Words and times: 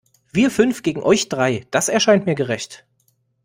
Wir 0.33 0.49
fünf 0.49 0.81
gegen 0.81 1.03
euch 1.03 1.29
drei, 1.29 1.67
das 1.69 1.87
erscheint 1.87 2.25
mir 2.25 2.33
gerecht. 2.33 2.87